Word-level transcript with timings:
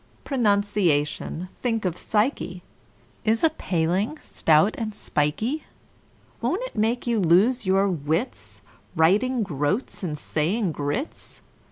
Pronunciation—think 0.23 1.85
of 1.85 1.95
psyche!— 1.95 2.63
Is 3.23 3.43
a 3.43 3.51
paling, 3.51 4.17
stout 4.17 4.73
and 4.75 4.95
spikey; 4.95 5.65
Won't 6.41 6.63
it 6.65 6.75
make 6.75 7.05
you 7.05 7.19
lose 7.19 7.67
your 7.67 7.87
wits, 7.87 8.63
Writing 8.95 9.43
"groats" 9.43 10.01
and 10.01 10.17
saying 10.17 10.71
groats? 10.71 11.41